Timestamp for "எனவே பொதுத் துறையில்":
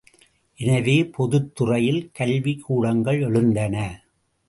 0.59-2.01